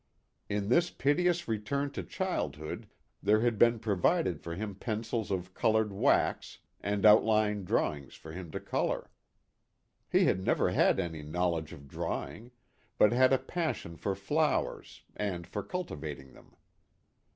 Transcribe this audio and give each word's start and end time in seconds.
In 0.49 0.69
this 0.69 0.89
piteous 0.89 1.47
return 1.47 1.91
to 1.91 2.01
childhood 2.01 2.87
there 3.21 3.41
had 3.41 3.59
been 3.59 3.77
provided 3.77 4.41
for 4.41 4.55
him 4.55 4.73
pencils 4.73 5.29
of 5.29 5.53
colored 5.53 5.93
wax 5.93 6.57
and 6.79 7.05
out 7.05 7.23
line 7.23 7.63
drawings 7.65 8.15
for 8.15 8.31
him 8.31 8.49
to 8.49 8.59
color. 8.59 9.11
He 10.11 10.25
had 10.25 10.43
never 10.43 10.71
had 10.71 10.99
any 10.99 11.21
knowledge 11.21 11.71
of 11.71 11.87
drawing, 11.87 12.49
but 12.97 13.11
had 13.11 13.31
a 13.31 13.37
passion 13.37 13.95
for 13.95 14.15
flowers, 14.15 15.03
and 15.15 15.45
for 15.45 15.61
cultivating 15.61 16.33
them. 16.33 16.55